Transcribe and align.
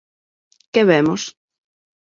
¿Que 0.73 0.81
vemos? 0.91 1.21